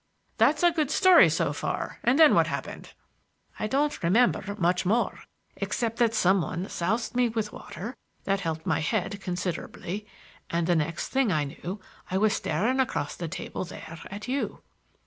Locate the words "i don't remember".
3.59-4.55